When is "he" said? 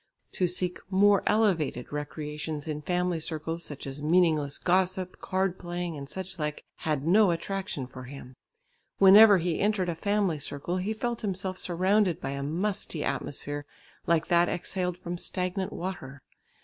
9.37-9.59, 10.77-10.91